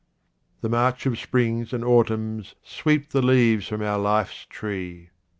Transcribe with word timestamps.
The 0.61 0.67
march 0.69 1.05
of 1.05 1.19
springs 1.19 1.73
and 1.73 1.83
autumns 1.85 2.55
sweep 2.63 3.09
the 3.11 3.21
leaves 3.21 3.67
from 3.67 3.83
our 3.83 3.99
life's 3.99 4.47
tree. 4.49 5.11